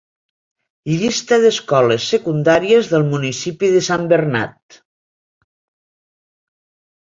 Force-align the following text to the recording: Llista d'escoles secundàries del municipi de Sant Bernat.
Llista 1.01 1.37
d'escoles 1.43 2.07
secundàries 2.13 2.89
del 2.93 3.05
municipi 3.11 3.69
de 3.75 3.83
Sant 3.89 4.09
Bernat. 4.15 4.81